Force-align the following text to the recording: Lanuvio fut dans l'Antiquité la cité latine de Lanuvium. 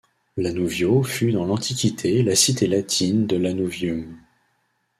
Lanuvio 0.35 1.03
fut 1.03 1.31
dans 1.31 1.45
l'Antiquité 1.45 2.23
la 2.23 2.33
cité 2.33 2.65
latine 2.65 3.27
de 3.27 3.37
Lanuvium. 3.37 4.17